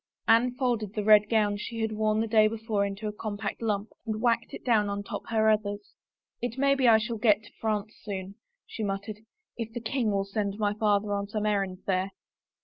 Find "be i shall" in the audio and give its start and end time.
6.73-7.19